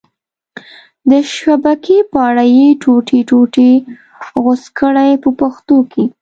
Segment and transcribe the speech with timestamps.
[1.09, 3.71] د شبکې په اره یې ټوټې ټوټې
[4.41, 6.03] غوڅ کړئ په پښتو کې.